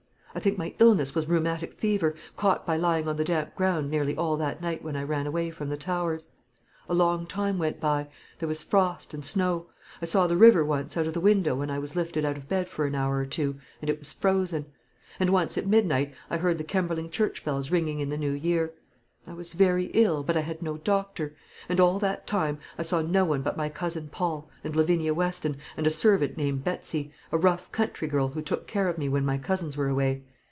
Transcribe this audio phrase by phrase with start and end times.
[0.33, 4.15] I think my illness was rheumatic fever, caught by lying on the damp ground nearly
[4.15, 6.29] all that night when I ran away from the Towers.
[6.87, 8.07] A long time went by
[8.39, 9.67] there was frost and snow.
[10.01, 12.47] I saw the river once out of the window when I was lifted out of
[12.47, 14.67] bed for an hour or two, and it was frozen;
[15.19, 18.71] and once at midnight I heard the Kemberling church bells ringing in the New Year.
[19.27, 21.35] I was very ill, but I had no doctor;
[21.69, 25.57] and all that time I saw no one but my cousin Paul, and Lavinia Weston,
[25.77, 29.23] and a servant called Betsy, a rough country girl, who took care of me when
[29.23, 30.23] my cousins were away.